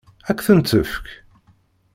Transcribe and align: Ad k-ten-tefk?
Ad 0.29 0.35
k-ten-tefk? 0.37 1.07